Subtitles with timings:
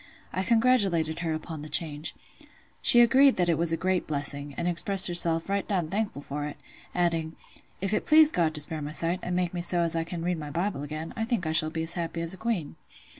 [0.33, 2.15] I congratulated her upon the change.
[2.81, 6.45] She agreed that it was a great blessing, and expressed herself "right down thankful for
[6.47, 6.57] it";
[6.95, 7.35] adding,
[7.81, 10.23] "If it please God to spare my sight, and make me so as I can
[10.23, 12.77] read my Bible again, I think I shall be as happy as a queen."